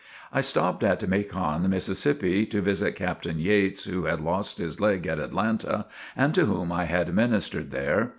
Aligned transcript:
I 0.33 0.41
stopped 0.41 0.83
at 0.83 1.07
Macon, 1.07 1.69
Mississippi, 1.69 2.47
to 2.47 2.59
visit 2.59 2.95
Captain 2.95 3.37
Yates 3.37 3.83
who 3.83 4.05
had 4.05 4.19
lost 4.19 4.57
his 4.57 4.79
leg 4.81 5.05
at 5.05 5.19
Atlanta 5.19 5.85
and 6.15 6.33
to 6.33 6.45
whom 6.47 6.71
I 6.71 6.85
had 6.85 7.13
ministered 7.13 7.69
there. 7.69 8.09